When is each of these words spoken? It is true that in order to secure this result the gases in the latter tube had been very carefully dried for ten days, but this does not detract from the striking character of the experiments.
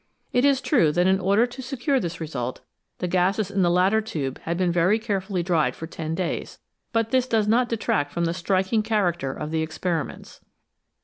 It 0.33 0.43
is 0.45 0.61
true 0.61 0.91
that 0.93 1.05
in 1.05 1.19
order 1.19 1.45
to 1.45 1.61
secure 1.61 1.99
this 1.99 2.19
result 2.19 2.61
the 2.97 3.07
gases 3.07 3.51
in 3.51 3.61
the 3.61 3.69
latter 3.69 4.01
tube 4.01 4.39
had 4.45 4.57
been 4.57 4.71
very 4.71 4.97
carefully 4.97 5.43
dried 5.43 5.75
for 5.75 5.85
ten 5.85 6.15
days, 6.15 6.57
but 6.91 7.11
this 7.11 7.27
does 7.27 7.47
not 7.47 7.69
detract 7.69 8.11
from 8.11 8.25
the 8.25 8.33
striking 8.33 8.81
character 8.81 9.31
of 9.31 9.51
the 9.51 9.61
experiments. 9.61 10.41